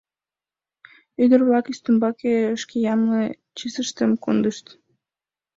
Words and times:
Ӱдыр-влак 1.23 1.65
ӱстембаке 1.71 2.33
шке 2.61 2.77
ямле 2.93 3.23
чесыштым 3.57 4.11
кондышт. 4.23 4.65